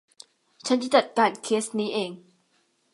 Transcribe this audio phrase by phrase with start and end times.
[0.67, 2.11] ฉันจะจัดการเคสนี้เอง